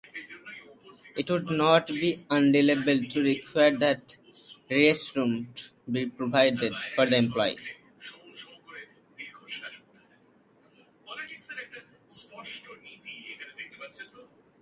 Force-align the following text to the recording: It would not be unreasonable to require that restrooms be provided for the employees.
It 1.15 1.29
would 1.29 1.51
not 1.51 1.85
be 1.85 2.25
unreasonable 2.27 3.05
to 3.11 3.21
require 3.21 3.77
that 3.77 4.17
restrooms 4.67 5.69
be 5.91 6.07
provided 6.07 6.73
for 6.95 7.05
the 7.05 7.17
employees. 7.17 7.61